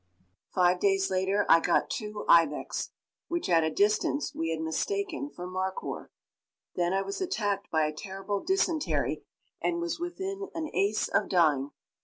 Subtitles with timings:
[0.51, 2.89] Five days later I got two ibex,
[3.27, 6.09] which at a distance we had mistaken for markhoor.
[6.73, 9.21] Then I was attacked by a terrible dysentery
[9.61, 11.69] and was within an ace of dying.